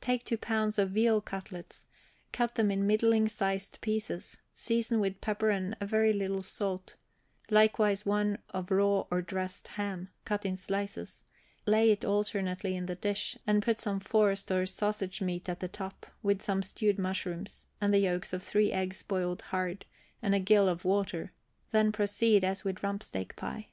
Take 0.00 0.24
two 0.24 0.38
pounds 0.38 0.78
of 0.78 0.92
veal 0.92 1.20
cutlets, 1.20 1.84
cut 2.32 2.54
them 2.54 2.70
in 2.70 2.86
middling 2.86 3.28
sized 3.28 3.82
pieces, 3.82 4.38
season 4.54 4.98
with 4.98 5.20
pepper 5.20 5.50
and 5.50 5.76
a 5.78 5.84
very 5.84 6.14
little 6.14 6.40
salt; 6.40 6.96
likewise 7.50 8.06
one 8.06 8.38
of 8.48 8.70
raw 8.70 9.04
or 9.10 9.20
dressed 9.20 9.68
ham, 9.68 10.08
cut 10.24 10.46
in 10.46 10.56
slices, 10.56 11.22
lay 11.66 11.90
it 11.90 12.02
alternately 12.02 12.76
in 12.76 12.86
the 12.86 12.94
dish, 12.94 13.36
and 13.46 13.62
put 13.62 13.78
some 13.78 14.00
forced 14.00 14.50
or 14.50 14.64
sausage 14.64 15.20
meat 15.20 15.50
at 15.50 15.60
the 15.60 15.68
top, 15.68 16.06
with 16.22 16.40
some 16.40 16.62
stewed 16.62 16.98
mushrooms, 16.98 17.66
and 17.78 17.92
the 17.92 17.98
yolks 17.98 18.32
of 18.32 18.42
three 18.42 18.72
eggs 18.72 19.02
boiled 19.02 19.42
hard, 19.52 19.84
and 20.22 20.34
a 20.34 20.40
gill 20.40 20.66
of 20.66 20.86
water; 20.86 21.30
then 21.72 21.92
proceed 21.92 22.42
as 22.42 22.64
with 22.64 22.76
rumpsteak 22.82 23.36
pie. 23.36 23.68